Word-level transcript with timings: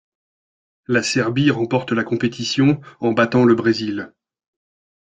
La 0.87 1.03
Serbie 1.03 1.51
remporte 1.51 1.91
la 1.91 2.03
compétition 2.03 2.81
en 3.01 3.11
battant 3.11 3.45
le 3.45 3.53
Brésil. 3.53 4.11